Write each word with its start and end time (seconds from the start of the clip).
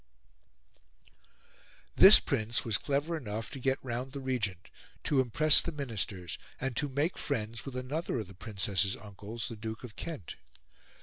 This 1.95 2.19
Prince 2.19 2.65
was 2.65 2.79
clever 2.79 3.15
enough 3.15 3.51
to 3.51 3.59
get 3.59 3.77
round 3.83 4.13
the 4.13 4.19
Regent, 4.19 4.71
to 5.03 5.19
impress 5.21 5.61
the 5.61 5.71
Ministers, 5.71 6.39
and 6.59 6.75
to 6.75 6.89
make 6.89 7.19
friends 7.19 7.65
with 7.65 7.75
another 7.75 8.17
of 8.17 8.25
the 8.27 8.33
Princess's 8.33 8.95
uncles, 8.97 9.47
the 9.47 9.55
Duke 9.55 9.83
of 9.83 9.95
Kent. 9.95 10.37